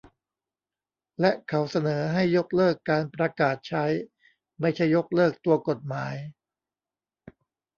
[1.19, 3.85] และเขาเสนอให้ยกเลิกการประกาศใช้
[4.61, 6.15] ไม่ใช่ยกเลิกตัวกฎหมาย